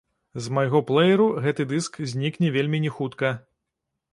З 0.43 0.53
майго 0.57 0.79
плэеру 0.91 1.27
гэты 1.45 1.65
дыск 1.73 1.99
знікне 2.15 2.47
вельмі 2.57 2.83
не 2.87 2.91
хутка. 2.97 3.29